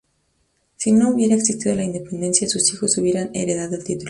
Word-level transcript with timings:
Si 0.77 0.93
no 0.93 1.11
hubiera 1.11 1.35
existido 1.35 1.75
la 1.75 1.83
independencia, 1.83 2.49
sus 2.49 2.73
hijos 2.73 2.97
hubieran 2.97 3.29
heredado 3.35 3.75
el 3.75 3.83
título. 3.83 3.99